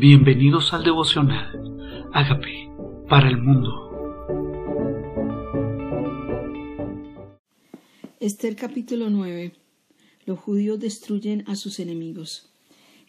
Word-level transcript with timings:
Bienvenidos 0.00 0.72
al 0.72 0.82
devocional. 0.82 2.08
Hágame 2.14 2.72
para 3.06 3.28
el 3.28 3.36
mundo. 3.36 3.68
Esther 8.18 8.56
capítulo 8.56 9.10
9. 9.10 9.52
Los 10.24 10.38
judíos 10.38 10.80
destruyen 10.80 11.44
a 11.46 11.54
sus 11.54 11.80
enemigos. 11.80 12.48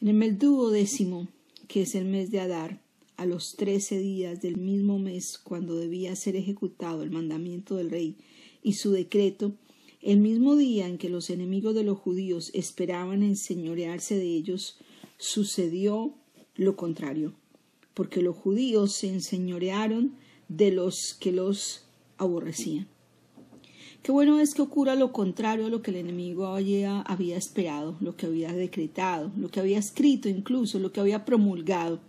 En 0.02 0.10
el 0.10 0.16
mes 0.16 0.38
duodécimo, 0.38 1.30
que 1.70 1.84
es 1.84 1.96
el 1.96 2.04
mes 2.04 2.30
de 2.30 2.42
Adar, 2.42 2.82
a 3.16 3.26
los 3.26 3.56
trece 3.56 3.98
días 3.98 4.42
del 4.42 4.58
mismo 4.58 5.00
mes 5.00 5.38
cuando 5.42 5.78
debía 5.78 6.14
ser 6.18 6.36
ejecutado 6.36 7.04
el 7.04 7.12
mandamiento 7.12 7.78
del 7.78 7.90
rey 7.90 8.18
y 8.62 8.74
su 8.74 8.92
decreto, 8.92 9.54
el 10.02 10.20
mismo 10.20 10.58
día 10.58 10.90
en 10.90 10.98
que 10.98 11.08
los 11.08 11.30
enemigos 11.30 11.74
de 11.74 11.86
los 11.86 11.98
judíos 11.98 12.52
esperaban 12.54 13.24
enseñorearse 13.24 14.18
de 14.18 14.28
ellos, 14.28 14.78
sucedió 15.18 16.18
lo 16.62 16.76
contrario, 16.76 17.34
porque 17.96 18.22
los 18.22 18.36
judíos 18.36 18.94
se 18.94 19.08
enseñorearon 19.08 20.14
de 20.48 20.72
los 20.72 21.18
que 21.20 21.32
los 21.32 21.88
aborrecían. 22.20 22.88
Qué 24.04 24.12
bueno 24.12 24.40
es 24.40 24.54
que 24.54 24.62
ocurra 24.62 24.94
lo 24.94 25.12
contrario 25.12 25.66
a 25.66 25.70
lo 25.70 25.82
que 25.82 25.90
el 25.90 25.98
enemigo 25.98 26.46
había, 26.46 27.04
esperado, 27.36 27.98
lo 28.00 28.16
que 28.16 28.28
había 28.28 28.54
decretado, 28.54 29.32
lo 29.38 29.50
que 29.50 29.60
había 29.60 29.80
escrito 29.80 30.30
incluso, 30.30 30.78
lo 30.78 30.92
que 30.92 31.00
había 31.00 31.26
promulgado. 31.26 32.00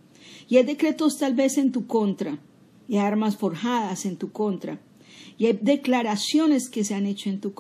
Y 0.51 0.59
hay 0.59 0.65
decretos 0.65 1.17
tal 1.19 1.35
vez 1.35 1.57
en 1.57 1.73
tu 1.73 1.87
contra, 1.87 2.39
y 2.89 2.99
armas 2.99 3.39
forjadas 3.39 4.05
en 4.05 4.17
tu 4.17 4.33
contra, 4.33 4.81
y 5.39 5.47
hay 5.47 5.59
declaraciones 5.63 6.69
que 6.69 6.85
se 6.85 6.95
han 6.95 7.07
hecho 7.07 7.31
en 7.31 7.41
tu, 7.41 7.55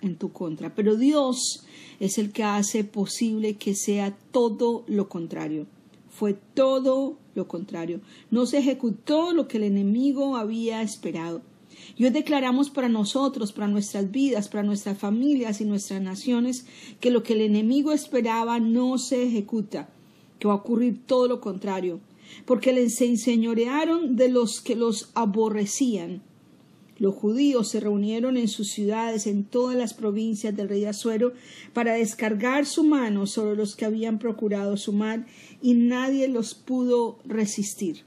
en 0.00 0.16
tu 0.16 0.32
contra, 0.32 0.74
pero 0.74 0.96
Dios 0.96 1.66
es 2.00 2.16
el 2.16 2.32
que 2.32 2.44
hace 2.44 2.84
posible 2.84 3.56
que 3.56 3.74
sea 3.74 4.16
todo 4.32 4.84
lo 4.86 5.10
contrario 5.10 5.66
fue 6.18 6.34
todo 6.34 7.16
lo 7.36 7.46
contrario. 7.46 8.00
No 8.32 8.44
se 8.44 8.58
ejecutó 8.58 9.32
lo 9.32 9.46
que 9.46 9.58
el 9.58 9.62
enemigo 9.62 10.36
había 10.36 10.82
esperado. 10.82 11.42
Y 11.96 12.04
hoy 12.04 12.10
declaramos 12.10 12.70
para 12.70 12.88
nosotros, 12.88 13.52
para 13.52 13.68
nuestras 13.68 14.10
vidas, 14.10 14.48
para 14.48 14.64
nuestras 14.64 14.98
familias 14.98 15.60
y 15.60 15.64
nuestras 15.64 16.02
naciones, 16.02 16.66
que 16.98 17.12
lo 17.12 17.22
que 17.22 17.34
el 17.34 17.42
enemigo 17.42 17.92
esperaba 17.92 18.58
no 18.58 18.98
se 18.98 19.22
ejecuta, 19.22 19.90
que 20.40 20.48
va 20.48 20.54
a 20.54 20.56
ocurrir 20.56 21.06
todo 21.06 21.28
lo 21.28 21.40
contrario, 21.40 22.00
porque 22.46 22.72
les 22.72 23.00
enseñorearon 23.00 24.16
de 24.16 24.28
los 24.28 24.60
que 24.60 24.74
los 24.74 25.12
aborrecían 25.14 26.22
los 26.98 27.14
judíos 27.14 27.68
se 27.68 27.78
reunieron 27.78 28.36
en 28.36 28.48
sus 28.48 28.68
ciudades 28.70 29.26
en 29.28 29.44
todas 29.44 29.76
las 29.76 29.94
provincias 29.94 30.56
del 30.56 30.68
rey 30.68 30.84
Azuero 30.84 31.32
para 31.72 31.94
descargar 31.94 32.66
su 32.66 32.82
mano 32.82 33.26
sobre 33.26 33.56
los 33.56 33.76
que 33.76 33.84
habían 33.84 34.18
procurado 34.18 34.76
su 34.76 34.92
mal 34.92 35.26
y 35.62 35.74
nadie 35.74 36.26
los 36.26 36.54
pudo 36.54 37.18
resistir. 37.24 38.02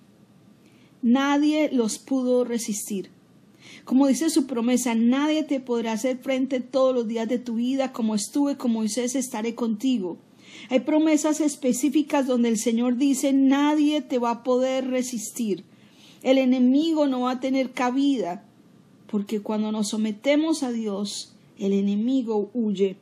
Nadie 1.02 1.70
los 1.72 2.00
pudo 2.00 2.44
resistir. 2.44 3.10
Como 3.86 4.08
dice 4.08 4.30
su 4.30 4.46
promesa, 4.46 4.94
nadie 4.94 5.44
te 5.44 5.62
podrá 5.62 5.94
hacer 5.94 6.18
frente 6.18 6.60
todos 6.60 6.94
los 6.94 7.08
días 7.08 7.30
de 7.30 7.40
tu 7.40 7.56
vida, 7.56 7.94
como 7.94 8.14
estuve 8.14 8.58
con 8.58 8.72
Moisés, 8.72 9.16
estaré 9.16 9.56
contigo. 9.56 10.18
Hay 10.70 10.82
promesas 10.82 11.40
específicas 11.40 12.28
donde 12.28 12.50
el 12.50 12.58
Señor 12.58 12.98
dice, 12.98 13.32
nadie 13.32 14.02
te 14.02 14.20
va 14.20 14.32
a 14.32 14.44
poder 14.44 14.90
resistir. 14.90 15.64
El 16.24 16.38
enemigo 16.38 17.08
no 17.08 17.22
va 17.22 17.32
a 17.32 17.40
tener 17.40 17.72
cabida 17.72 18.46
porque 19.12 19.42
cuando 19.42 19.74
nos 19.74 19.90
sometemos 19.90 20.64
a 20.64 20.72
Dios, 20.72 21.34
el 21.60 21.74
enemigo 21.74 22.50
huye. 22.54 22.96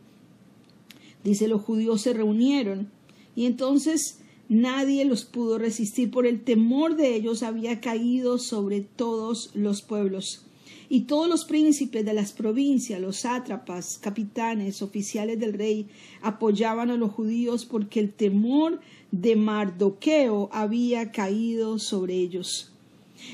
Dice, 1.23 1.47
los 1.47 1.61
judíos 1.61 2.01
se 2.01 2.13
reunieron 2.13 2.89
y 3.35 3.45
entonces 3.45 4.17
nadie 4.49 5.05
los 5.05 5.23
pudo 5.23 5.59
resistir 5.59 6.09
por 6.09 6.25
el 6.25 6.41
temor 6.41 6.95
de 6.95 7.15
ellos 7.15 7.43
había 7.43 7.79
caído 7.79 8.39
sobre 8.39 8.81
todos 8.81 9.51
los 9.53 9.83
pueblos. 9.83 10.45
Y 10.89 11.01
todos 11.01 11.29
los 11.29 11.45
príncipes 11.45 12.03
de 12.03 12.13
las 12.13 12.31
provincias, 12.31 12.99
los 12.99 13.17
sátrapas, 13.17 13.99
capitanes, 13.99 14.81
oficiales 14.81 15.39
del 15.39 15.53
rey, 15.53 15.85
apoyaban 16.23 16.89
a 16.89 16.97
los 16.97 17.11
judíos 17.11 17.65
porque 17.65 17.99
el 17.99 18.11
temor 18.11 18.79
de 19.11 19.35
Mardoqueo 19.35 20.49
había 20.51 21.11
caído 21.11 21.77
sobre 21.77 22.15
ellos. 22.15 22.71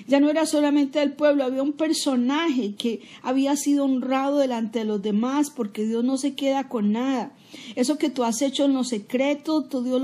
Ya 0.07 0.19
no 0.19 0.29
era 0.29 0.45
solamente 0.45 1.01
el 1.01 1.13
pueblo, 1.13 1.43
había 1.43 1.63
un 1.63 1.73
personaje 1.73 2.75
que 2.75 3.01
había 3.21 3.55
sido 3.55 3.85
honrado 3.85 4.39
delante 4.39 4.79
de 4.79 4.85
los 4.85 5.01
demás 5.01 5.49
porque 5.49 5.85
Dios 5.85 6.03
no 6.03 6.17
se 6.17 6.35
queda 6.35 6.69
con 6.69 6.91
nada. 6.91 7.31
Eso 7.75 7.97
que 7.97 8.09
tú 8.09 8.23
has 8.23 8.41
hecho 8.41 8.65
en 8.65 8.73
lo 8.73 8.83
secreto, 8.83 9.63
tu 9.63 9.81
Dios 9.81 10.01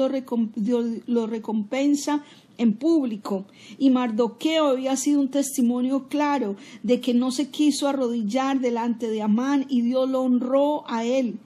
lo, 1.05 1.27
recompensa 1.27 2.23
en 2.57 2.73
público. 2.73 3.45
Y 3.77 3.89
Mardoqueo 3.89 4.67
había 4.67 4.95
sido 4.95 5.21
un 5.21 5.29
testimonio 5.29 6.07
claro 6.07 6.55
de 6.83 7.01
que 7.01 7.13
no 7.13 7.31
se 7.31 7.49
quiso 7.49 7.87
arrodillar 7.87 8.59
delante 8.59 9.09
de 9.09 9.21
Amán 9.21 9.65
y 9.69 9.81
Dios 9.81 10.09
lo 10.09 10.21
honró 10.21 10.89
a 10.89 11.03
él. 11.05 11.39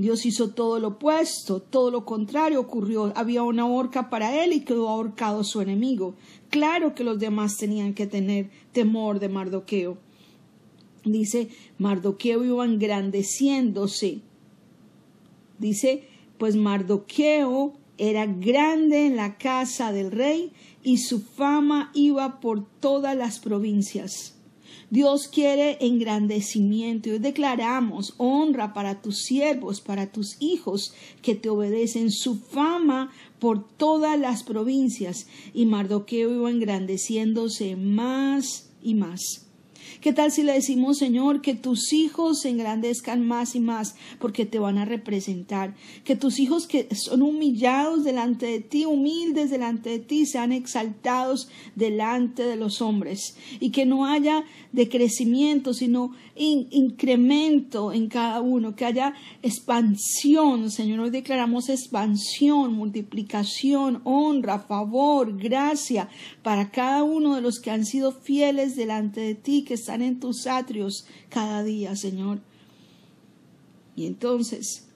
Dios 0.00 0.24
hizo 0.24 0.48
todo 0.48 0.78
lo 0.78 0.88
opuesto, 0.88 1.60
todo 1.60 1.90
lo 1.90 2.06
contrario 2.06 2.58
ocurrió. 2.58 3.12
Había 3.16 3.42
una 3.42 3.66
horca 3.66 4.08
para 4.08 4.42
él 4.42 4.54
y 4.54 4.60
quedó 4.60 4.88
ahorcado 4.88 5.44
su 5.44 5.60
enemigo. 5.60 6.14
Claro 6.48 6.94
que 6.94 7.04
los 7.04 7.18
demás 7.18 7.58
tenían 7.58 7.92
que 7.92 8.06
tener 8.06 8.48
temor 8.72 9.20
de 9.20 9.28
Mardoqueo. 9.28 9.98
Dice, 11.04 11.50
Mardoqueo 11.76 12.42
iba 12.42 12.64
engrandeciéndose. 12.64 14.20
Dice, 15.58 16.08
pues 16.38 16.56
Mardoqueo 16.56 17.74
era 17.98 18.24
grande 18.24 19.04
en 19.04 19.16
la 19.16 19.36
casa 19.36 19.92
del 19.92 20.12
rey 20.12 20.52
y 20.82 20.96
su 20.96 21.20
fama 21.20 21.90
iba 21.92 22.40
por 22.40 22.64
todas 22.80 23.14
las 23.14 23.38
provincias. 23.38 24.39
Dios 24.90 25.28
quiere 25.28 25.78
engrandecimiento 25.80 27.08
y 27.08 27.18
declaramos 27.18 28.14
honra 28.16 28.74
para 28.74 29.00
tus 29.00 29.22
siervos, 29.22 29.80
para 29.80 30.10
tus 30.10 30.36
hijos 30.40 30.92
que 31.22 31.36
te 31.36 31.48
obedecen, 31.48 32.10
su 32.10 32.36
fama 32.36 33.12
por 33.38 33.66
todas 33.76 34.18
las 34.18 34.42
provincias. 34.42 35.28
Y 35.54 35.66
Mardoqueo 35.66 36.34
iba 36.34 36.50
engrandeciéndose 36.50 37.76
más 37.76 38.70
y 38.82 38.94
más. 38.94 39.49
¿Qué 40.00 40.14
tal 40.14 40.32
si 40.32 40.42
le 40.42 40.54
decimos, 40.54 40.96
Señor, 40.96 41.42
que 41.42 41.52
tus 41.52 41.92
hijos 41.92 42.40
se 42.40 42.48
engrandezcan 42.48 43.26
más 43.26 43.54
y 43.54 43.60
más 43.60 43.96
porque 44.18 44.46
te 44.46 44.58
van 44.58 44.78
a 44.78 44.86
representar? 44.86 45.74
Que 46.04 46.16
tus 46.16 46.38
hijos 46.38 46.66
que 46.66 46.88
son 46.94 47.20
humillados 47.20 48.02
delante 48.02 48.46
de 48.46 48.60
ti, 48.60 48.86
humildes 48.86 49.50
delante 49.50 49.90
de 49.90 49.98
ti, 49.98 50.24
sean 50.24 50.52
exaltados 50.52 51.50
delante 51.74 52.44
de 52.44 52.56
los 52.56 52.80
hombres 52.80 53.36
y 53.60 53.72
que 53.72 53.84
no 53.84 54.06
haya 54.06 54.44
decrecimiento, 54.72 55.74
sino 55.74 56.12
incremento 56.34 57.92
en 57.92 58.08
cada 58.08 58.40
uno, 58.40 58.74
que 58.74 58.86
haya 58.86 59.12
expansión, 59.42 60.70
Señor. 60.70 61.00
Hoy 61.00 61.10
declaramos 61.10 61.68
expansión, 61.68 62.72
multiplicación, 62.72 64.00
honra, 64.04 64.60
favor, 64.60 65.36
gracia 65.36 66.08
para 66.42 66.70
cada 66.70 67.02
uno 67.02 67.34
de 67.34 67.42
los 67.42 67.60
que 67.60 67.70
han 67.70 67.84
sido 67.84 68.12
fieles 68.12 68.76
delante 68.76 69.20
de 69.20 69.34
ti, 69.34 69.62
que 69.62 69.74
están 69.74 69.89
en 69.94 70.20
tus 70.20 70.46
atrios 70.46 71.06
cada 71.28 71.62
día, 71.64 71.96
Señor. 71.96 72.40
Y 73.96 74.06
entonces 74.06 74.86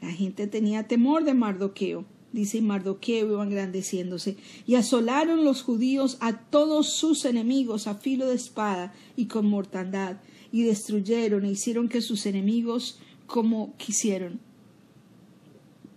la 0.00 0.10
gente 0.10 0.46
tenía 0.46 0.86
temor 0.88 1.24
de 1.24 1.34
Mardoqueo. 1.34 2.04
Dice 2.32 2.62
Mardoqueo 2.62 3.26
iba 3.26 3.42
engrandeciéndose, 3.42 4.36
y 4.64 4.76
asolaron 4.76 5.44
los 5.44 5.62
judíos 5.62 6.16
a 6.20 6.38
todos 6.38 6.94
sus 6.94 7.24
enemigos 7.24 7.88
a 7.88 7.96
filo 7.96 8.28
de 8.28 8.36
espada 8.36 8.94
y 9.16 9.26
con 9.26 9.46
mortandad, 9.46 10.18
y 10.52 10.62
destruyeron 10.62 11.44
e 11.44 11.50
hicieron 11.50 11.88
que 11.88 12.00
sus 12.00 12.26
enemigos 12.26 13.00
como 13.26 13.76
quisieron. 13.78 14.38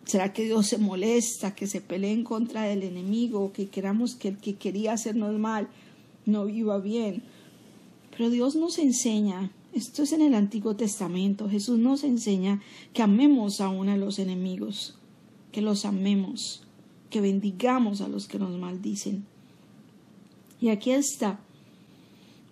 ¿Será 0.05 0.33
que 0.33 0.44
Dios 0.44 0.67
se 0.67 0.77
molesta 0.79 1.56
que 1.56 1.68
se 1.68 1.81
peleen 1.81 2.24
contra 2.24 2.71
el 2.71 2.83
enemigo 2.83 3.53
que 3.53 3.68
queramos 3.68 4.15
que 4.15 4.30
el 4.30 4.38
que 4.38 4.56
quería 4.56 4.94
hacernos 4.94 5.38
mal 5.39 5.69
no 6.25 6.45
viva 6.45 6.80
bien? 6.80 7.24
Pero 8.15 8.30
Dios 8.30 8.56
nos 8.56 8.77
enseña, 8.77 9.51
esto 9.74 10.04
es 10.04 10.13
en 10.13 10.21
el 10.21 10.36
Antiguo 10.36 10.75
Testamento, 10.75 11.50
Jesús 11.50 11.80
nos 11.80 12.04
enseña 12.04 12.62
que 12.94 13.01
amemos 13.01 13.60
aún 13.60 13.89
a 13.89 13.98
los 13.98 14.19
enemigos, 14.19 14.98
que 15.51 15.62
los 15.62 15.86
amemos, 15.86 16.63
que 17.10 17.21
bendigamos 17.21 18.01
a 18.01 18.07
los 18.07 18.27
que 18.27 18.39
nos 18.39 18.57
maldicen. 18.57 19.25
Y 20.62 20.69
aquí 20.69 20.92
está, 20.92 21.39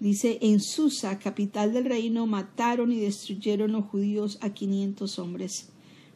Dice, 0.02 0.40
en 0.42 0.62
Susa, 0.62 1.20
capital 1.20 1.74
del 1.74 1.86
reino, 1.86 2.26
mataron 2.26 2.92
y 2.92 3.00
destruyeron 3.00 3.74
los 3.74 3.86
judíos 3.86 4.40
a 4.42 4.50
quinientos 4.50 5.20
hombres. 5.20 5.70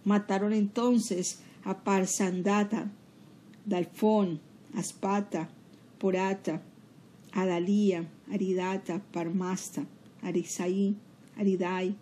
Mataron 0.04 0.54
entonces 0.54 1.42
a 1.64 1.84
Parsandata, 1.84 2.92
Dalfón, 3.64 4.40
Aspata, 4.74 5.50
Porata, 6.00 6.64
Adalía, 7.32 8.10
Aridata, 8.32 9.02
Parmasta, 9.12 9.86
Arisaí, 10.22 10.96
Aridai, 11.38 11.96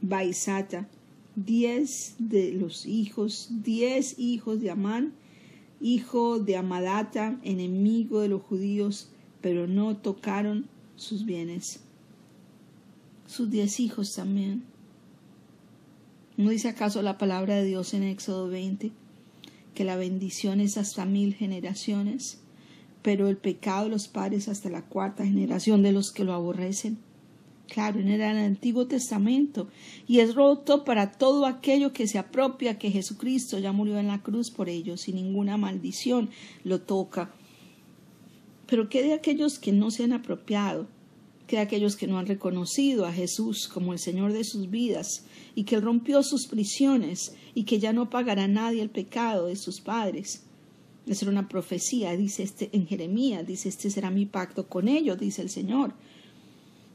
Baisata, 0.00 0.88
diez 1.36 2.14
de 2.18 2.52
los 2.52 2.86
hijos, 2.86 3.48
diez 3.62 4.18
hijos 4.18 4.60
de 4.60 4.70
Amán, 4.70 5.12
hijo 5.80 6.38
de 6.38 6.56
Amadata, 6.56 7.38
enemigo 7.42 8.20
de 8.20 8.28
los 8.28 8.42
judíos, 8.42 9.08
pero 9.40 9.66
no 9.66 9.96
tocaron 9.96 10.66
sus 10.96 11.24
bienes. 11.24 11.80
Sus 13.26 13.50
diez 13.50 13.80
hijos 13.80 14.14
también. 14.14 14.64
¿No 16.36 16.50
dice 16.50 16.68
acaso 16.68 17.02
la 17.02 17.18
palabra 17.18 17.56
de 17.56 17.64
Dios 17.64 17.94
en 17.94 18.02
Éxodo 18.02 18.48
20 18.48 18.92
que 19.74 19.84
la 19.84 19.96
bendición 19.96 20.60
es 20.60 20.76
hasta 20.76 21.04
mil 21.04 21.34
generaciones, 21.34 22.39
pero 23.02 23.28
el 23.28 23.36
pecado 23.36 23.84
de 23.84 23.90
los 23.90 24.08
padres 24.08 24.48
hasta 24.48 24.70
la 24.70 24.82
cuarta 24.82 25.24
generación 25.24 25.82
de 25.82 25.92
los 25.92 26.12
que 26.12 26.24
lo 26.24 26.32
aborrecen? 26.32 26.98
Claro, 27.70 28.00
en 28.00 28.08
el 28.08 28.20
Antiguo 28.22 28.88
Testamento. 28.88 29.68
Y 30.08 30.18
es 30.18 30.34
roto 30.34 30.84
para 30.84 31.12
todo 31.12 31.46
aquello 31.46 31.92
que 31.92 32.08
se 32.08 32.18
apropia 32.18 32.78
que 32.78 32.90
Jesucristo 32.90 33.58
ya 33.60 33.70
murió 33.70 33.98
en 33.98 34.08
la 34.08 34.22
cruz 34.22 34.50
por 34.50 34.68
ellos 34.68 35.06
y 35.08 35.12
ninguna 35.12 35.56
maldición 35.56 36.30
lo 36.64 36.80
toca. 36.80 37.32
Pero 38.66 38.88
¿qué 38.88 39.02
de 39.04 39.12
aquellos 39.12 39.60
que 39.60 39.70
no 39.72 39.92
se 39.92 40.02
han 40.02 40.12
apropiado? 40.12 40.88
¿Qué 41.46 41.56
de 41.56 41.62
aquellos 41.62 41.94
que 41.94 42.08
no 42.08 42.18
han 42.18 42.26
reconocido 42.26 43.06
a 43.06 43.12
Jesús 43.12 43.68
como 43.68 43.92
el 43.92 44.00
Señor 44.00 44.32
de 44.32 44.44
sus 44.44 44.68
vidas 44.68 45.26
y 45.54 45.62
que 45.62 45.80
rompió 45.80 46.24
sus 46.24 46.48
prisiones 46.48 47.36
y 47.54 47.64
que 47.64 47.78
ya 47.78 47.92
no 47.92 48.10
pagará 48.10 48.48
nadie 48.48 48.82
el 48.82 48.90
pecado 48.90 49.46
de 49.46 49.56
sus 49.56 49.80
padres? 49.80 50.44
Esa 51.06 51.24
era 51.24 51.32
una 51.32 51.48
profecía, 51.48 52.16
dice 52.16 52.42
este 52.42 52.70
en 52.72 52.86
Jeremías, 52.86 53.46
dice 53.46 53.68
este 53.68 53.90
será 53.90 54.10
mi 54.10 54.26
pacto 54.26 54.68
con 54.68 54.88
ellos, 54.88 55.18
dice 55.18 55.42
el 55.42 55.50
Señor. 55.50 55.94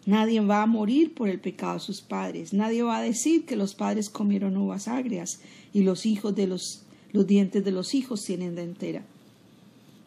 Nadie 0.05 0.39
va 0.39 0.61
a 0.61 0.67
morir 0.67 1.15
por 1.15 1.29
el 1.29 1.39
pecado 1.39 1.73
de 1.73 1.79
sus 1.79 2.01
padres. 2.01 2.53
Nadie 2.53 2.83
va 2.83 2.97
a 2.97 3.01
decir 3.01 3.45
que 3.45 3.55
los 3.55 3.73
padres 3.73 4.09
comieron 4.09 4.55
uvas 4.55 4.87
agrias 4.87 5.39
y 5.73 5.81
los 5.81 6.05
hijos 6.05 6.35
de 6.35 6.45
los, 6.45 6.83
los 7.11 7.25
dientes 7.25 7.65
de 7.65 7.71
los 7.71 7.95
hijos 7.95 8.21
tienen 8.21 8.55
dentera. 8.55 9.03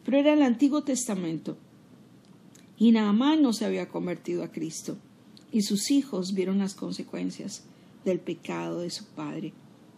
Pero 0.05 0.17
era 0.17 0.33
el 0.33 0.41
Antiguo 0.41 0.83
Testamento. 0.83 1.57
Y 2.77 2.93
Naamán 2.93 3.41
no 3.41 3.51
se 3.51 3.65
había 3.65 3.89
convertido 3.89 4.43
a 4.43 4.51
Cristo. 4.53 4.97
Y 5.51 5.63
sus 5.63 5.91
hijos 5.91 6.33
vieron 6.33 6.59
las 6.59 6.75
consecuencias 6.75 7.63
del 8.05 8.19
pecado 8.19 8.79
de 8.79 8.91
su 8.91 9.03
padre. 9.05 9.51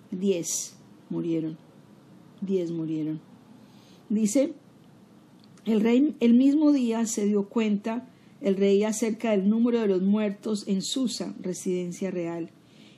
Diez 0.09 0.73
murieron. 1.11 1.57
Diez 2.41 2.71
murieron. 2.71 3.21
Dice, 4.11 4.51
el 5.63 5.79
rey 5.79 6.17
el 6.19 6.33
mismo 6.33 6.73
día 6.73 7.05
se 7.05 7.25
dio 7.25 7.47
cuenta 7.47 8.09
el 8.41 8.57
rey 8.57 8.83
acerca 8.83 9.31
del 9.31 9.47
número 9.47 9.79
de 9.79 9.87
los 9.87 10.01
muertos 10.01 10.67
en 10.67 10.81
Susa, 10.81 11.33
residencia 11.39 12.11
real. 12.11 12.49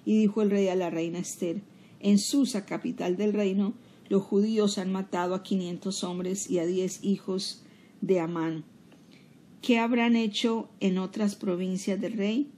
Y 0.05 0.17
dijo 0.17 0.41
el 0.41 0.49
rey 0.49 0.69
a 0.69 0.75
la 0.75 0.89
reina 0.89 1.19
Esther, 1.19 1.61
en 1.99 2.17
Susa, 2.17 2.65
capital 2.65 3.15
del 3.15 3.33
reino, 3.33 3.75
los 4.09 4.23
judíos 4.23 4.79
han 4.79 4.91
matado 4.91 5.35
a 5.35 5.43
quinientos 5.43 6.03
hombres 6.03 6.49
y 6.49 6.57
a 6.57 6.65
diez 6.65 7.03
hijos 7.03 7.61
de 8.01 8.19
Amán. 8.19 8.63
¿Qué 9.61 9.77
habrán 9.77 10.15
hecho 10.15 10.67
en 10.79 10.97
otras 10.97 11.35
provincias 11.35 12.01
del 12.01 12.13
rey? 12.13 12.49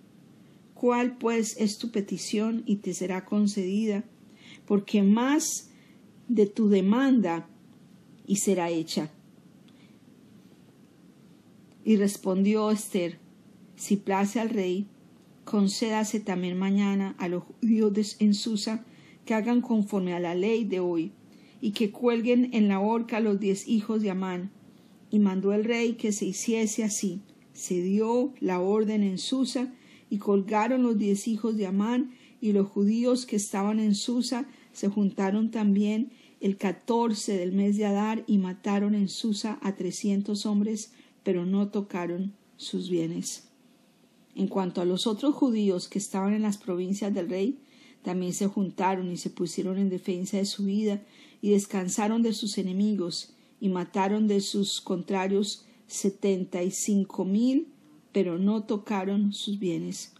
¿Cuál 0.75 1.17
pues 1.17 1.57
es 1.59 1.77
tu 1.77 1.91
petición 1.91 2.63
y 2.65 2.77
te 2.77 2.93
será 2.93 3.25
concedida? 3.25 4.05
Porque 4.65 5.03
más 5.03 5.71
de 6.29 6.45
tu 6.45 6.69
demanda 6.69 7.49
y 8.27 8.37
será 8.37 8.69
hecha. 8.69 9.11
Y 11.83 11.97
respondió 11.97 12.71
Esther, 12.71 13.19
si 13.75 13.97
place 13.97 14.39
al 14.39 14.49
rey, 14.49 14.87
concédase 15.43 16.19
también 16.19 16.57
mañana 16.57 17.15
a 17.19 17.27
los 17.27 17.43
judíos 17.43 18.15
en 18.19 18.33
Susa 18.33 18.83
que 19.25 19.33
hagan 19.33 19.61
conforme 19.61 20.13
a 20.13 20.19
la 20.19 20.35
ley 20.35 20.65
de 20.65 20.79
hoy, 20.79 21.11
y 21.61 21.71
que 21.71 21.91
cuelguen 21.91 22.49
en 22.53 22.67
la 22.67 22.79
horca 22.79 23.19
los 23.19 23.39
diez 23.39 23.67
hijos 23.67 24.01
de 24.01 24.11
Amán. 24.11 24.51
Y 25.09 25.19
mandó 25.19 25.53
el 25.53 25.63
rey 25.63 25.93
que 25.93 26.11
se 26.11 26.25
hiciese 26.25 26.83
así. 26.83 27.21
Se 27.53 27.81
dio 27.81 28.33
la 28.39 28.59
orden 28.59 29.03
en 29.03 29.17
Susa, 29.17 29.73
y 30.09 30.17
colgaron 30.17 30.83
los 30.83 30.97
diez 30.97 31.27
hijos 31.27 31.57
de 31.57 31.65
Amán, 31.65 32.11
y 32.39 32.51
los 32.51 32.67
judíos 32.67 33.25
que 33.25 33.35
estaban 33.35 33.79
en 33.79 33.95
Susa 33.95 34.47
se 34.73 34.89
juntaron 34.89 35.51
también 35.51 36.11
el 36.45 36.57
catorce 36.57 37.35
del 37.39 37.53
mes 37.53 37.75
de 37.75 37.85
Adar, 37.85 38.23
y 38.27 38.37
mataron 38.37 38.93
en 38.93 39.09
Susa 39.09 39.57
a 39.63 39.75
trescientos 39.75 40.45
hombres, 40.45 40.91
pero 41.23 41.43
no 41.43 41.69
tocaron 41.69 42.35
sus 42.55 42.87
bienes. 42.87 43.47
En 44.35 44.47
cuanto 44.47 44.79
a 44.79 44.85
los 44.85 45.07
otros 45.07 45.33
judíos 45.33 45.87
que 45.87 45.97
estaban 45.97 46.35
en 46.35 46.43
las 46.43 46.59
provincias 46.59 47.11
del 47.15 47.29
rey, 47.29 47.57
también 48.03 48.31
se 48.31 48.45
juntaron 48.45 49.11
y 49.11 49.17
se 49.17 49.31
pusieron 49.31 49.79
en 49.79 49.89
defensa 49.89 50.37
de 50.37 50.45
su 50.45 50.65
vida 50.65 51.01
y 51.41 51.49
descansaron 51.49 52.21
de 52.21 52.33
sus 52.33 52.59
enemigos 52.59 53.33
y 53.59 53.69
mataron 53.69 54.27
de 54.27 54.39
sus 54.39 54.81
contrarios 54.81 55.65
setenta 55.87 56.61
y 56.61 56.69
cinco 56.69 57.25
mil, 57.25 57.69
pero 58.11 58.37
no 58.37 58.65
tocaron 58.65 59.33
sus 59.33 59.57
bienes. 59.57 60.13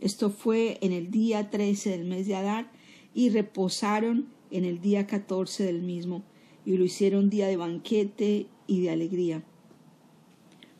Esto 0.00 0.30
fue 0.30 0.78
en 0.80 0.90
el 0.90 1.12
día 1.12 1.50
trece 1.50 1.90
del 1.90 2.04
mes 2.04 2.26
de 2.26 2.34
Adar 2.34 2.68
y 3.14 3.30
reposaron 3.30 4.36
en 4.50 4.64
el 4.64 4.80
día 4.80 5.06
catorce 5.06 5.64
del 5.64 5.82
mismo 5.82 6.24
y 6.64 6.76
lo 6.76 6.84
hicieron 6.84 7.30
día 7.30 7.46
de 7.46 7.56
banquete 7.56 8.46
y 8.66 8.80
de 8.80 8.90
alegría. 8.90 9.44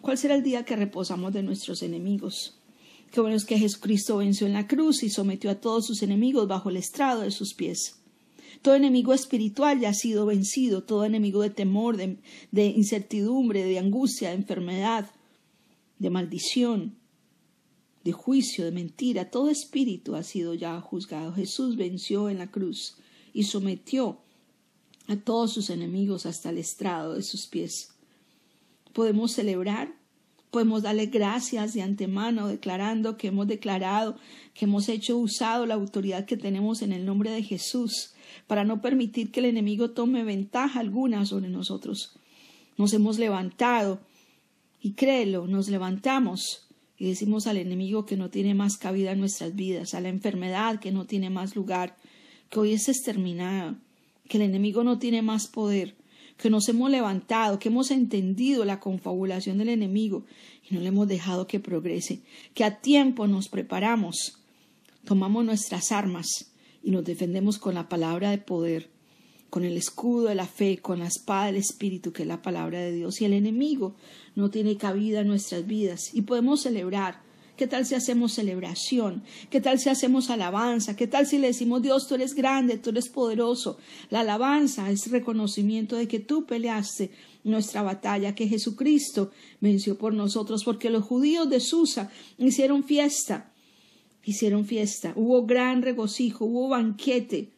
¿Cuál 0.00 0.18
será 0.18 0.34
el 0.34 0.42
día 0.42 0.64
que 0.64 0.76
reposamos 0.76 1.32
de 1.32 1.42
nuestros 1.42 1.82
enemigos? 1.82 2.58
Qué 3.10 3.20
bueno 3.20 3.36
es 3.36 3.44
que 3.44 3.58
Jesucristo 3.58 4.18
venció 4.18 4.46
en 4.46 4.52
la 4.52 4.68
cruz 4.68 5.02
y 5.02 5.10
sometió 5.10 5.50
a 5.50 5.60
todos 5.60 5.86
sus 5.86 6.02
enemigos 6.02 6.46
bajo 6.46 6.70
el 6.70 6.76
estrado 6.76 7.22
de 7.22 7.30
sus 7.30 7.54
pies. 7.54 8.00
Todo 8.60 8.74
enemigo 8.74 9.14
espiritual 9.14 9.80
ya 9.80 9.90
ha 9.90 9.94
sido 9.94 10.26
vencido, 10.26 10.82
todo 10.82 11.04
enemigo 11.04 11.42
de 11.42 11.50
temor, 11.50 11.96
de, 11.96 12.18
de 12.50 12.66
incertidumbre, 12.66 13.64
de 13.64 13.78
angustia, 13.78 14.30
de 14.30 14.34
enfermedad, 14.34 15.10
de 15.98 16.10
maldición, 16.10 16.96
de 18.04 18.12
juicio, 18.12 18.64
de 18.64 18.72
mentira, 18.72 19.30
todo 19.30 19.50
espíritu 19.50 20.16
ha 20.16 20.22
sido 20.22 20.54
ya 20.54 20.80
juzgado. 20.80 21.32
Jesús 21.32 21.76
venció 21.76 22.28
en 22.30 22.38
la 22.38 22.50
cruz 22.50 22.96
y 23.38 23.44
sometió 23.44 24.18
a 25.06 25.16
todos 25.16 25.52
sus 25.52 25.70
enemigos 25.70 26.26
hasta 26.26 26.50
el 26.50 26.58
estrado 26.58 27.14
de 27.14 27.22
sus 27.22 27.46
pies 27.46 27.94
podemos 28.98 29.30
celebrar, 29.30 29.94
podemos 30.50 30.82
darle 30.82 31.06
gracias 31.06 31.72
de 31.72 31.82
antemano, 31.82 32.48
declarando 32.48 33.16
que 33.16 33.28
hemos 33.28 33.46
declarado, 33.46 34.16
que 34.54 34.64
hemos 34.64 34.88
hecho 34.88 35.16
usado 35.16 35.66
la 35.66 35.74
autoridad 35.74 36.24
que 36.24 36.36
tenemos 36.36 36.82
en 36.82 36.92
el 36.92 37.06
nombre 37.06 37.30
de 37.30 37.44
Jesús, 37.44 38.14
para 38.48 38.64
no 38.64 38.82
permitir 38.82 39.30
que 39.30 39.38
el 39.38 39.46
enemigo 39.46 39.90
tome 39.90 40.24
ventaja 40.24 40.80
alguna 40.80 41.26
sobre 41.26 41.48
nosotros. 41.48 42.18
Nos 42.76 42.92
hemos 42.92 43.20
levantado, 43.20 44.00
y 44.80 44.94
créelo, 44.94 45.46
nos 45.46 45.68
levantamos 45.68 46.66
y 46.96 47.06
decimos 47.06 47.46
al 47.46 47.58
enemigo 47.58 48.04
que 48.04 48.16
no 48.16 48.30
tiene 48.30 48.54
más 48.54 48.78
cabida 48.78 49.12
en 49.12 49.20
nuestras 49.20 49.54
vidas, 49.54 49.94
a 49.94 50.00
la 50.00 50.08
enfermedad 50.08 50.80
que 50.80 50.90
no 50.90 51.04
tiene 51.04 51.30
más 51.30 51.54
lugar, 51.54 51.96
que 52.50 52.60
hoy 52.60 52.72
es 52.72 52.88
exterminada, 52.88 53.78
que 54.28 54.38
el 54.38 54.44
enemigo 54.44 54.84
no 54.84 54.98
tiene 54.98 55.22
más 55.22 55.46
poder, 55.46 55.96
que 56.36 56.50
nos 56.50 56.68
hemos 56.68 56.90
levantado, 56.90 57.58
que 57.58 57.68
hemos 57.68 57.90
entendido 57.90 58.64
la 58.64 58.80
confabulación 58.80 59.58
del 59.58 59.70
enemigo 59.70 60.24
y 60.68 60.74
no 60.74 60.80
le 60.80 60.88
hemos 60.88 61.08
dejado 61.08 61.46
que 61.46 61.60
progrese, 61.60 62.20
que 62.54 62.64
a 62.64 62.80
tiempo 62.80 63.26
nos 63.26 63.48
preparamos, 63.48 64.38
tomamos 65.04 65.44
nuestras 65.44 65.90
armas 65.90 66.52
y 66.82 66.90
nos 66.90 67.04
defendemos 67.04 67.58
con 67.58 67.74
la 67.74 67.88
palabra 67.88 68.30
de 68.30 68.38
poder, 68.38 68.88
con 69.50 69.64
el 69.64 69.76
escudo 69.76 70.28
de 70.28 70.34
la 70.34 70.46
fe, 70.46 70.78
con 70.78 71.00
la 71.00 71.06
espada 71.06 71.46
del 71.46 71.56
Espíritu, 71.56 72.12
que 72.12 72.22
es 72.22 72.28
la 72.28 72.42
palabra 72.42 72.80
de 72.80 72.92
Dios. 72.92 73.20
Y 73.20 73.24
el 73.24 73.32
enemigo 73.32 73.94
no 74.36 74.50
tiene 74.50 74.76
cabida 74.76 75.20
en 75.20 75.28
nuestras 75.28 75.66
vidas 75.66 76.14
y 76.14 76.22
podemos 76.22 76.62
celebrar 76.62 77.22
¿Qué 77.58 77.66
tal 77.66 77.84
si 77.84 77.96
hacemos 77.96 78.34
celebración? 78.34 79.24
¿Qué 79.50 79.60
tal 79.60 79.80
si 79.80 79.88
hacemos 79.88 80.30
alabanza? 80.30 80.94
¿Qué 80.94 81.08
tal 81.08 81.26
si 81.26 81.38
le 81.38 81.48
decimos, 81.48 81.82
Dios, 81.82 82.06
tú 82.06 82.14
eres 82.14 82.34
grande, 82.36 82.78
tú 82.78 82.90
eres 82.90 83.08
poderoso? 83.08 83.78
La 84.10 84.20
alabanza 84.20 84.88
es 84.92 85.10
reconocimiento 85.10 85.96
de 85.96 86.06
que 86.06 86.20
tú 86.20 86.46
peleaste 86.46 87.10
nuestra 87.42 87.82
batalla, 87.82 88.36
que 88.36 88.46
Jesucristo 88.46 89.32
venció 89.60 89.98
por 89.98 90.14
nosotros, 90.14 90.62
porque 90.62 90.88
los 90.88 91.02
judíos 91.02 91.50
de 91.50 91.58
Susa 91.58 92.12
hicieron 92.38 92.84
fiesta, 92.84 93.52
hicieron 94.22 94.64
fiesta, 94.64 95.12
hubo 95.16 95.44
gran 95.44 95.82
regocijo, 95.82 96.44
hubo 96.44 96.68
banquete, 96.68 97.50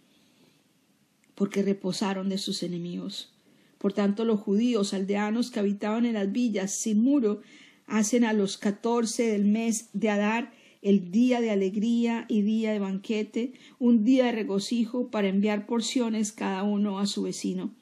porque 1.35 1.63
reposaron 1.63 2.31
de 2.31 2.39
sus 2.39 2.63
enemigos. 2.63 3.35
Por 3.77 3.93
tanto, 3.93 4.25
los 4.25 4.41
judíos 4.41 4.95
aldeanos 4.95 5.51
que 5.51 5.61
habitaban 5.61 6.07
en 6.07 6.15
las 6.15 6.33
villas 6.33 6.79
sin 6.81 7.03
muro 7.03 7.43
hacen 7.91 8.25
a 8.25 8.33
los 8.33 8.57
catorce 8.57 9.25
del 9.25 9.45
mes 9.45 9.91
de 9.93 10.11
Adar 10.11 10.53
el 10.81 11.11
día 11.11 11.41
de 11.41 11.51
alegría 11.51 12.25
y 12.29 12.43
día 12.43 12.73
de 12.73 12.79
banquete, 12.79 13.53
un 13.79 14.05
día 14.05 14.27
de 14.27 14.33
regocijo 14.33 15.11
para 15.11 15.29
enviar 15.29 15.67
porciones 15.67 16.33
cada 16.33 16.63
uno 16.63 16.99
a 16.99 17.07
su 17.07 17.23
vecino. 17.23 17.75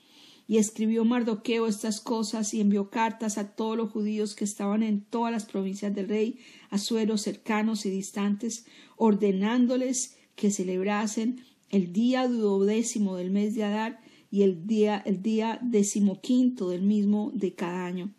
Y 0.49 0.57
escribió 0.57 1.05
Mardoqueo 1.05 1.67
estas 1.67 2.01
cosas 2.01 2.55
y 2.55 2.61
envió 2.61 2.89
cartas 2.89 3.37
a 3.37 3.55
todos 3.55 3.77
los 3.77 3.91
judíos 3.91 4.35
que 4.35 4.45
estaban 4.45 4.83
en 4.83 5.03
todas 5.03 5.31
las 5.31 5.45
provincias 5.45 5.95
del 5.95 6.09
rey, 6.09 6.39
a 6.71 6.79
sueros 6.79 7.21
cercanos 7.21 7.85
y 7.85 7.91
distantes, 7.91 8.65
ordenándoles 8.97 10.17
que 10.35 10.51
celebrasen 10.51 11.45
el 11.69 11.93
día 11.93 12.27
duodécimo 12.27 13.17
del 13.17 13.31
mes 13.31 13.55
de 13.55 13.65
Adar 13.65 14.01
y 14.31 14.43
el 14.43 14.67
día, 14.67 15.03
el 15.05 15.23
día 15.23 15.59
decimoquinto 15.63 16.71
del 16.71 16.83
mismo 16.83 17.31
de 17.35 17.55
cada 17.55 17.85
año. 17.85 18.15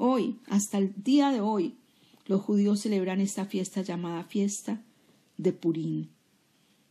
Hoy, 0.00 0.38
hasta 0.46 0.78
el 0.78 0.94
día 1.02 1.32
de 1.32 1.40
hoy, 1.40 1.74
los 2.26 2.40
judíos 2.40 2.82
celebran 2.82 3.20
esta 3.20 3.46
fiesta 3.46 3.82
llamada 3.82 4.22
fiesta 4.22 4.80
de 5.38 5.52
Purín, 5.52 6.10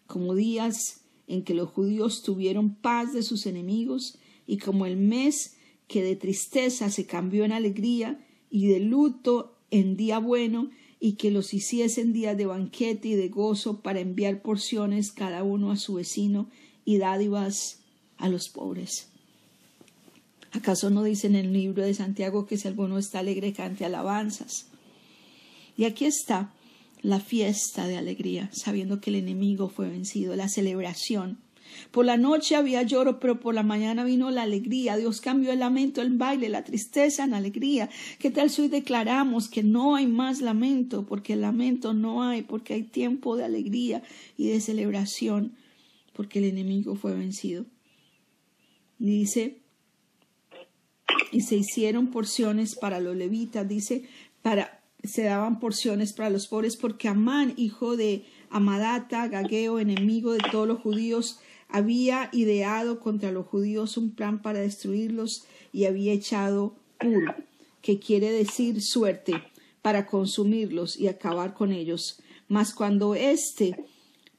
como 0.08 0.36
días 0.36 1.06
en 1.26 1.46
que 1.46 1.54
los 1.54 1.70
judíos 1.70 2.22
tuvieron 2.22 2.76
paz 2.76 3.14
de 3.14 3.24
sus 3.24 3.46
enemigos 3.46 4.18
y 4.46 4.58
como 4.58 4.86
el 4.86 4.98
mes 4.98 5.56
que 5.88 6.04
de 6.04 6.18
tristeza 6.18 6.90
se 6.90 7.06
cambió 7.06 7.46
en 7.46 7.54
alegría 7.54 8.20
y 8.50 8.68
de 8.68 8.82
luto 8.82 9.56
en 9.72 9.96
día 9.96 10.20
bueno 10.20 10.70
y 11.00 11.14
que 11.14 11.32
los 11.32 11.54
hiciesen 11.54 12.12
días 12.12 12.36
de 12.36 12.46
banquete 12.46 13.08
y 13.08 13.16
de 13.16 13.30
gozo 13.30 13.80
para 13.80 14.02
enviar 14.02 14.42
porciones 14.42 15.14
cada 15.14 15.44
uno 15.44 15.72
a 15.72 15.78
su 15.78 15.94
vecino 15.94 16.50
y 16.84 16.98
dádivas 16.98 17.80
a 18.18 18.28
los 18.28 18.50
pobres. 18.50 19.14
¿Acaso 20.58 20.90
no 20.90 21.04
dice 21.04 21.28
en 21.28 21.36
el 21.36 21.54
libro 21.54 21.84
de 21.84 21.94
Santiago 21.94 22.48
que 22.48 22.58
si 22.58 22.68
alguno 22.68 22.98
está 22.98 23.20
alegre 23.20 23.54
cante 23.54 23.86
alabanzas? 23.86 24.66
Y 25.78 25.86
aquí 25.86 26.06
está 26.06 26.52
la 27.04 27.20
fiesta 27.20 27.88
de 27.88 27.96
alegría, 27.96 28.50
sabiendo 28.52 29.00
que 29.00 29.12
el 29.12 29.18
enemigo 29.18 29.70
fue 29.70 29.88
vencido, 29.88 30.36
la 30.36 30.50
celebración. 30.50 31.38
Por 31.92 32.06
la 32.06 32.18
noche 32.18 32.56
había 32.56 32.82
lloro, 32.82 33.20
pero 33.20 33.40
por 33.40 33.54
la 33.54 33.62
mañana 33.62 34.04
vino 34.04 34.32
la 34.32 34.42
alegría. 34.42 34.98
Dios 34.98 35.22
cambió 35.22 35.52
el 35.52 35.60
lamento, 35.60 36.02
el 36.02 36.18
baile, 36.18 36.50
la 36.50 36.64
tristeza 36.64 37.24
en 37.24 37.36
alegría. 37.36 37.92
¿Qué 38.18 38.32
tal 38.32 38.50
si 38.50 38.64
hoy 38.64 38.68
declaramos 38.68 39.50
que 39.50 39.62
no 39.62 39.96
hay 39.96 40.08
más 40.08 40.42
lamento? 40.42 41.06
Porque 41.06 41.34
el 41.34 41.42
lamento 41.42 41.94
no 41.94 42.24
hay, 42.24 42.42
porque 42.42 42.74
hay 42.74 42.82
tiempo 42.82 43.38
de 43.38 43.44
alegría 43.44 44.02
y 44.38 44.48
de 44.48 44.60
celebración, 44.60 45.56
porque 46.14 46.40
el 46.40 46.46
enemigo 46.46 46.96
fue 46.96 47.14
vencido. 47.14 47.68
Dice, 48.98 49.62
y 51.32 51.42
se 51.42 51.56
hicieron 51.56 52.08
porciones 52.08 52.76
para 52.76 53.00
los 53.00 53.16
levitas, 53.16 53.68
dice, 53.68 54.04
para, 54.42 54.82
se 55.04 55.24
daban 55.24 55.60
porciones 55.60 56.14
para 56.14 56.30
los 56.30 56.48
pobres, 56.48 56.78
porque 56.78 57.08
Amán, 57.08 57.54
hijo 57.58 57.98
de 57.98 58.26
Amadata, 58.50 59.28
Gageo, 59.28 59.80
enemigo 59.80 60.34
de 60.34 60.42
todos 60.52 60.68
los 60.68 60.80
judíos, 60.80 61.40
había 61.70 62.30
ideado 62.32 63.00
contra 63.00 63.32
los 63.32 63.46
judíos 63.46 63.98
un 63.98 64.12
plan 64.12 64.42
para 64.42 64.60
destruirlos 64.60 65.46
y 65.74 65.86
había 65.86 66.14
echado 66.14 66.76
puro, 67.00 67.36
que 67.82 68.00
quiere 68.00 68.32
decir 68.32 68.82
suerte, 68.82 69.34
para 69.82 70.06
consumirlos 70.06 71.00
y 71.00 71.08
acabar 71.08 71.54
con 71.54 71.72
ellos. 71.72 72.22
Mas 72.48 72.74
cuando 72.74 73.16
éste 73.16 73.76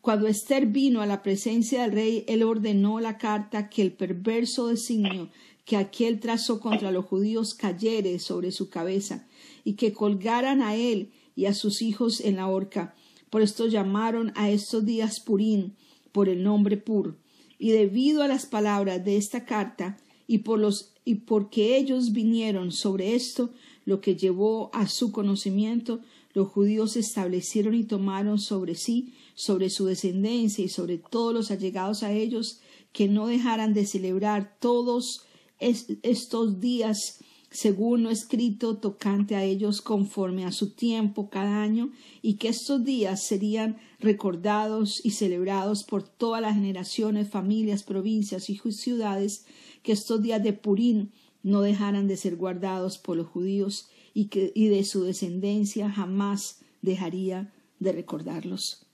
cuando 0.01 0.27
Esther 0.29 0.67
vino 0.67 1.03
a 1.03 1.07
la 1.07 1.23
presencia 1.23 1.83
del 1.83 1.93
rey, 1.93 2.25
él 2.29 2.43
ordenó 2.43 2.99
la 3.01 3.19
carta 3.19 3.69
que 3.69 3.83
el 3.83 3.93
perverso 3.93 4.69
designio 4.69 5.29
que 5.69 5.77
aquel 5.77 6.19
trazó 6.19 6.61
contra 6.61 6.91
los 6.91 7.05
judíos 7.05 7.53
cayere 7.53 8.19
sobre 8.21 8.53
su 8.53 8.71
cabeza, 8.71 9.29
y 9.65 9.75
que 9.75 9.93
colgaran 9.93 10.63
a 10.63 10.75
él 10.75 11.11
y 11.37 11.45
a 11.45 11.53
sus 11.53 11.83
hijos 11.83 12.23
en 12.23 12.37
la 12.37 12.49
horca. 12.49 12.95
Por 13.29 13.43
esto 13.43 13.67
llamaron 13.67 14.33
a 14.35 14.49
estos 14.49 14.87
días 14.87 15.21
Purín, 15.21 15.77
por 16.11 16.31
el 16.31 16.43
nombre 16.43 16.79
Pur. 16.79 17.19
Y 17.59 17.73
debido 17.73 18.23
a 18.23 18.29
las 18.29 18.47
palabras 18.47 19.05
de 19.05 19.19
esta 19.19 19.45
carta, 19.45 19.99
y 20.27 20.39
por 20.39 20.59
los 20.59 20.95
y 21.05 21.17
porque 21.17 21.77
ellos 21.77 22.13
vinieron 22.13 22.73
sobre 22.73 23.15
esto, 23.15 23.51
lo 23.85 24.01
que 24.01 24.17
llevó 24.17 24.71
a 24.73 24.89
su 24.89 25.13
conocimiento, 25.13 26.01
los 26.33 26.49
judíos 26.49 26.97
establecieron 26.97 27.75
y 27.75 27.85
tomaron 27.85 28.39
sobre 28.39 28.75
sí, 28.75 29.13
sobre 29.35 29.69
su 29.69 29.85
descendencia 29.85 30.65
y 30.65 30.69
sobre 30.71 30.97
todos 30.97 31.35
los 31.35 31.51
allegados 31.51 32.03
a 32.03 32.13
ellos, 32.13 32.61
que 32.93 33.07
no 33.07 33.27
dejaran 33.27 33.75
de 33.75 33.85
celebrar 33.85 34.57
todos 34.61 35.27
estos 35.59 36.61
días 36.61 37.21
según 37.51 38.03
lo 38.03 38.11
escrito 38.11 38.77
tocante 38.77 39.35
a 39.35 39.43
ellos 39.43 39.81
conforme 39.81 40.45
a 40.45 40.53
su 40.53 40.75
tiempo 40.75 41.31
cada 41.31 41.63
año, 41.63 41.91
y 42.21 42.35
que 42.35 42.49
estos 42.49 42.85
días 42.85 43.25
serían 43.27 43.79
recordados 44.01 45.01
y 45.03 45.13
celebrados 45.13 45.85
por 45.85 46.03
todas 46.03 46.43
las 46.43 46.55
generaciones, 46.55 47.31
familias, 47.31 47.83
provincias 47.83 48.51
y 48.51 48.59
ciudades, 48.71 49.47
que 49.83 49.93
estos 49.93 50.23
días 50.23 50.43
de 50.43 50.53
Purín 50.53 51.13
no 51.43 51.63
dejaran 51.63 52.07
de 52.07 52.17
ser 52.17 52.37
guardados 52.37 52.99
por 52.99 53.17
los 53.17 53.29
judíos 53.29 53.89
y 54.13 54.27
que 54.27 54.53
y 54.55 54.69
de 54.69 54.85
su 54.85 55.05
descendencia 55.05 55.91
jamás 55.91 56.61
dejaría 56.83 57.53
de 57.79 57.93
recordarlos. 57.93 58.87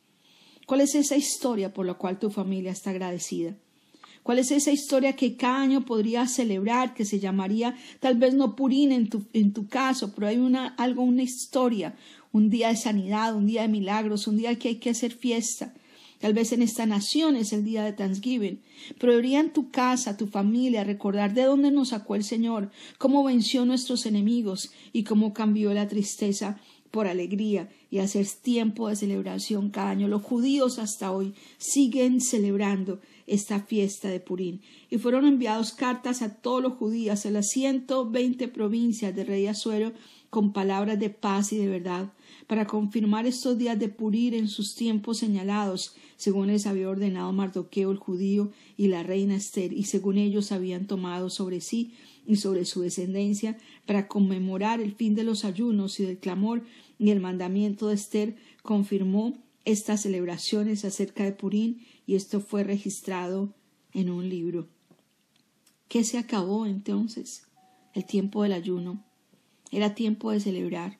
¿Cuál 0.66 0.83
es 0.83 0.94
esa 0.94 1.16
historia 1.16 1.73
por 1.73 1.87
la 1.87 1.94
cual 1.94 2.18
tu 2.18 2.30
familia 2.30 2.71
está 2.71 2.90
agradecida? 2.90 3.56
¿Cuál 4.24 4.38
es 4.38 4.50
esa 4.52 4.72
historia 4.72 5.12
que 5.12 5.36
cada 5.36 5.60
año 5.60 5.84
podrías 5.84 6.32
celebrar, 6.32 6.94
que 6.94 7.04
se 7.04 7.20
llamaría 7.20 7.76
tal 8.00 8.16
vez 8.16 8.32
no 8.32 8.56
Purín 8.56 8.90
en 8.90 9.10
tu, 9.10 9.26
en 9.34 9.52
tu 9.52 9.68
caso, 9.68 10.14
pero 10.14 10.26
hay 10.26 10.38
una, 10.38 10.68
algo, 10.78 11.02
una 11.02 11.22
historia, 11.22 11.94
un 12.32 12.48
día 12.48 12.68
de 12.68 12.76
sanidad, 12.76 13.36
un 13.36 13.46
día 13.46 13.62
de 13.62 13.68
milagros, 13.68 14.26
un 14.26 14.38
día 14.38 14.58
que 14.58 14.68
hay 14.68 14.76
que 14.76 14.88
hacer 14.88 15.12
fiesta. 15.12 15.74
Tal 16.20 16.32
vez 16.32 16.52
en 16.52 16.62
esta 16.62 16.86
nación 16.86 17.36
es 17.36 17.52
el 17.52 17.66
día 17.66 17.84
de 17.84 17.92
Thanksgiving, 17.92 18.62
pero 18.98 19.12
debería 19.12 19.40
en 19.40 19.52
tu 19.52 19.70
casa, 19.70 20.16
tu 20.16 20.26
familia, 20.26 20.84
recordar 20.84 21.34
de 21.34 21.42
dónde 21.42 21.70
nos 21.70 21.90
sacó 21.90 22.14
el 22.14 22.24
Señor, 22.24 22.70
cómo 22.96 23.24
venció 23.24 23.66
nuestros 23.66 24.06
enemigos 24.06 24.70
y 24.94 25.04
cómo 25.04 25.34
cambió 25.34 25.74
la 25.74 25.86
tristeza 25.86 26.58
por 26.94 27.08
alegría 27.08 27.68
y 27.90 27.98
hacer 27.98 28.24
tiempo 28.40 28.88
de 28.88 28.94
celebración 28.94 29.70
cada 29.70 29.90
año. 29.90 30.06
Los 30.06 30.22
judíos 30.22 30.78
hasta 30.78 31.10
hoy 31.10 31.34
siguen 31.58 32.20
celebrando 32.20 33.00
esta 33.26 33.58
fiesta 33.58 34.08
de 34.08 34.20
Purín 34.20 34.60
y 34.90 34.98
fueron 34.98 35.26
enviados 35.26 35.72
cartas 35.72 36.22
a 36.22 36.36
todos 36.36 36.62
los 36.62 36.74
judíos 36.74 37.26
en 37.26 37.32
las 37.32 37.48
ciento 37.48 38.08
veinte 38.08 38.46
provincias 38.46 39.12
de 39.12 39.24
rey 39.24 39.48
Asuero 39.48 39.92
con 40.30 40.52
palabras 40.52 41.00
de 41.00 41.10
paz 41.10 41.52
y 41.52 41.58
de 41.58 41.66
verdad 41.66 42.12
para 42.46 42.68
confirmar 42.68 43.26
estos 43.26 43.58
días 43.58 43.76
de 43.76 43.88
Purín 43.88 44.34
en 44.34 44.46
sus 44.46 44.76
tiempos 44.76 45.18
señalados, 45.18 45.96
según 46.16 46.46
les 46.46 46.64
había 46.64 46.88
ordenado 46.88 47.32
Mardoqueo 47.32 47.90
el 47.90 47.96
judío 47.96 48.52
y 48.76 48.86
la 48.86 49.02
reina 49.02 49.34
Esther, 49.34 49.72
y 49.72 49.84
según 49.84 50.16
ellos 50.18 50.52
habían 50.52 50.86
tomado 50.86 51.28
sobre 51.28 51.60
sí 51.60 51.94
y 52.26 52.36
sobre 52.36 52.64
su 52.64 52.80
descendencia 52.82 53.58
para 53.86 54.08
conmemorar 54.08 54.80
el 54.80 54.94
fin 54.94 55.14
de 55.14 55.24
los 55.24 55.44
ayunos 55.44 56.00
y 56.00 56.04
del 56.04 56.18
clamor 56.18 56.62
y 56.98 57.10
el 57.10 57.20
mandamiento 57.20 57.88
de 57.88 57.94
Esther 57.94 58.36
confirmó 58.62 59.34
estas 59.64 60.02
celebraciones 60.02 60.84
acerca 60.84 61.24
de 61.24 61.32
Purín 61.32 61.86
y 62.06 62.14
esto 62.14 62.40
fue 62.40 62.64
registrado 62.64 63.54
en 63.92 64.10
un 64.10 64.28
libro. 64.28 64.68
¿Qué 65.88 66.04
se 66.04 66.18
acabó 66.18 66.66
entonces? 66.66 67.46
El 67.92 68.04
tiempo 68.04 68.42
del 68.42 68.52
ayuno. 68.52 69.04
Era 69.70 69.94
tiempo 69.94 70.30
de 70.30 70.40
celebrar. 70.40 70.98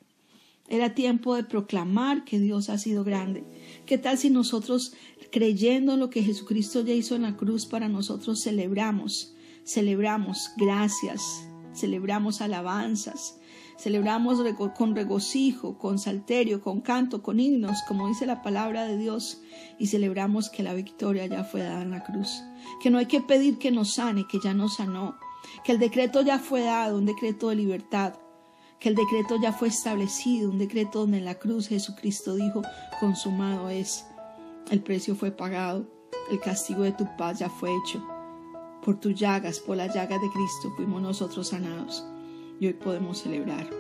Era 0.69 0.95
tiempo 0.95 1.35
de 1.35 1.45
proclamar 1.45 2.25
que 2.25 2.39
Dios 2.39 2.71
ha 2.71 2.79
sido 2.79 3.05
grande. 3.05 3.45
¿Qué 3.85 3.99
tal 3.99 4.17
si 4.17 4.31
nosotros, 4.31 4.95
creyendo 5.31 5.93
en 5.95 6.01
lo 6.01 6.11
que 6.11 6.23
Jesucristo 6.23 6.83
ya 6.83 6.95
hizo 6.95 7.17
en 7.17 7.23
la 7.23 7.37
cruz 7.37 7.67
para 7.67 7.89
nosotros, 7.89 8.43
celebramos? 8.43 9.34
Celebramos 9.65 10.53
gracias, 10.57 11.49
celebramos 11.73 12.41
alabanzas, 12.41 13.39
Celebramos 13.77 14.39
con 14.77 14.95
regocijo, 14.95 15.79
con 15.79 15.99
salterio, 15.99 16.61
con 16.61 16.81
canto, 16.81 17.23
con 17.23 17.41
himnos, 17.41 17.83
como 17.89 18.09
dice 18.09 18.25
la 18.25 18.41
palabra 18.41 18.87
de 18.87 18.97
Dios, 18.97 19.43
y 19.79 19.89
celebramos 19.89 20.49
que 20.49 20.63
la 20.63 20.75
victoria 20.75 21.27
ya 21.27 21.45
fue 21.45 21.63
dada 21.63 21.83
en 21.83 21.91
la 21.91 22.05
cruz, 22.05 22.43
que 22.81 22.91
no 22.91 22.99
hay 22.99 23.07
que 23.07 23.21
pedir 23.21 23.59
que 23.59 23.73
nos 23.73 23.95
sane, 23.95 24.27
que 24.29 24.39
ya 24.43 24.55
nos 24.55 24.77
sanó, 24.77 25.17
que 25.65 25.73
el 25.73 25.79
decreto 25.79 26.23
ya 26.23 26.39
fue 26.39 26.63
dado, 26.63 26.97
un 26.97 27.05
decreto 27.05 27.49
de 27.49 27.57
libertad, 27.57 28.15
que 28.79 28.91
el 28.91 28.95
decreto 28.95 29.41
ya 29.43 29.53
fue 29.53 29.69
establecido, 29.69 30.51
un 30.51 30.59
decreto 30.59 31.01
donde 31.01 31.19
en 31.19 31.25
la 31.25 31.35
cruz 31.35 31.69
Jesucristo 31.69 32.37
dijo, 32.37 32.63
consumado 33.01 33.69
es, 33.71 34.07
el 34.71 34.83
precio 34.83 35.17
fue 35.17 35.33
pagado, 35.33 35.87
el 36.31 36.39
castigo 36.39 36.85
de 36.85 36.93
tu 36.93 37.09
paz 37.17 37.41
ya 37.41 37.51
fue 37.51 37.71
hecho. 37.75 38.14
Por 38.85 39.01
tus 39.01 39.15
llagas, 39.15 39.61
por 39.61 39.79
las 39.79 39.95
llagas 39.95 40.21
de 40.21 40.29
Cristo, 40.29 40.71
fuimos 40.77 41.01
nosotros 41.01 41.49
sanados 41.49 42.05
y 42.61 42.67
hoy 42.67 42.75
podemos 42.75 43.19
celebrar. 43.19 43.71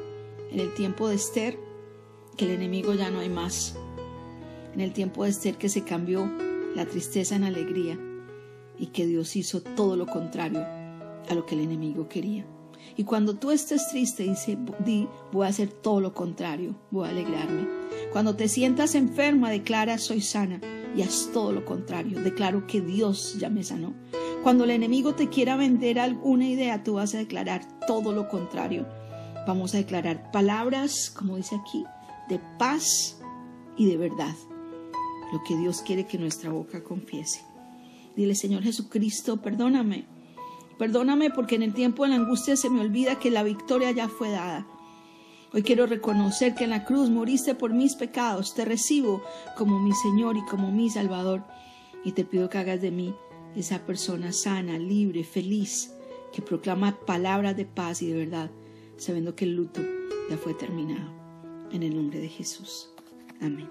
En 0.51 0.61
el 0.61 0.73
tiempo 0.73 1.09
de 1.09 1.17
Esther, 1.17 1.59
que 2.39 2.47
el 2.47 2.53
enemigo 2.53 2.95
ya 2.95 3.11
no 3.11 3.19
hay 3.19 3.29
más. 3.29 3.77
En 4.73 4.81
el 4.81 4.95
tiempo 4.95 5.25
de 5.25 5.31
Esther 5.31 5.59
que 5.59 5.69
se 5.69 5.85
cambió 5.85 6.27
la 6.75 6.87
tristeza 6.87 7.37
en 7.37 7.45
alegría 7.45 7.99
y 8.79 8.87
que 8.87 9.07
Dios 9.07 9.37
hizo 9.37 9.61
todo 9.61 9.95
lo 9.95 10.07
contrario 10.07 10.61
a 10.61 11.35
lo 11.35 11.45
que 11.45 11.55
el 11.55 11.61
enemigo 11.61 12.09
quería. 12.09 12.47
Y 12.97 13.05
cuando 13.05 13.35
tú 13.35 13.51
estés 13.51 13.89
triste, 13.89 14.23
dice, 14.23 14.57
di, 14.87 15.07
voy 15.33 15.47
a 15.47 15.51
hacer 15.51 15.71
todo 15.71 16.01
lo 16.01 16.15
contrario, 16.15 16.77
voy 16.91 17.09
a 17.09 17.11
alegrarme. 17.11 17.69
Cuando 18.11 18.37
te 18.37 18.49
sientas 18.49 18.95
enferma, 18.95 19.51
declara, 19.51 19.99
soy 19.99 20.23
sana 20.23 20.61
y 20.97 21.03
haz 21.03 21.31
todo 21.33 21.53
lo 21.53 21.67
contrario. 21.67 22.23
Declaro 22.23 22.67
que 22.67 22.81
Dios 22.81 23.37
ya 23.39 23.51
me 23.51 23.65
sanó. 23.65 23.93
Cuando 24.45 24.65
el 24.65 24.71
enemigo 24.71 25.15
te 25.15 25.29
quiera 25.29 25.57
vender 25.57 25.99
alguna 25.99 26.47
idea, 26.47 26.85
tú 26.85 26.95
vas 26.95 27.15
a 27.15 27.19
declarar 27.19 27.63
todo 27.87 28.13
lo 28.13 28.29
contrario. 28.29 28.87
Vamos 29.47 29.75
a 29.75 29.79
declarar 29.79 30.31
palabras, 30.31 31.11
como 31.11 31.37
dice 31.37 31.57
aquí, 31.57 31.85
de 32.29 32.39
paz 32.59 33.21
y 33.77 33.87
de 33.87 33.97
verdad. 33.97 34.35
Lo 35.33 35.43
que 35.43 35.57
Dios 35.57 35.81
quiere 35.81 36.07
que 36.07 36.19
nuestra 36.19 36.51
boca 36.51 36.85
confiese. 36.85 37.41
Dile, 38.15 38.37
Señor 38.37 38.63
Jesucristo, 38.63 39.39
perdóname 39.43 40.07
Perdóname 40.79 41.31
porque 41.31 41.55
en 41.55 41.63
el 41.63 41.73
tiempo 41.73 42.03
de 42.03 42.11
la 42.11 42.17
angustia 42.17 42.57
se 42.57 42.69
me 42.69 42.81
olvida 42.81 43.19
que 43.19 43.31
la 43.31 43.43
victoria 43.43 43.93
ya 43.93 44.09
fue 44.09 44.31
dada. 44.31 44.67
Hoy 45.53 45.63
quiero 45.63 45.87
reconocer 45.87 46.55
que 46.55 46.65
en 46.65 46.71
la 46.71 46.85
cruz 46.85 47.11
moriste 47.11 47.55
por 47.55 47.73
mis 47.73 47.95
pecados. 47.95 48.55
Te 48.55 48.65
recibo 48.65 49.23
como 49.57 49.79
mi 49.79 49.93
Señor 49.93 50.37
y 50.37 50.45
como 50.45 50.73
mi 50.73 50.91
Salvador. 50.91 51.45
Y 52.05 52.13
te 52.13 52.25
pido 52.25 52.51
que 52.51 52.59
hagas 52.59 52.83
de 52.83 52.91
mí 52.91 53.15
esa 53.57 53.85
persona 53.87 54.33
sana, 54.33 54.79
libre, 54.79 55.25
feliz, 55.25 55.93
que 56.33 56.43
proclama 56.43 56.99
palabras 57.07 57.57
de 57.57 57.65
paz 57.65 58.03
y 58.03 58.09
de 58.09 58.17
verdad, 58.17 58.51
sabiendo 58.97 59.37
que 59.37 59.45
el 59.45 59.55
luto 59.55 59.81
ya 60.29 60.37
fue 60.37 60.55
terminado. 60.55 61.13
En 61.71 61.83
el 61.83 61.95
nombre 61.95 62.21
de 62.21 62.29
Jesús. 62.29 62.91
Amén. 63.41 63.71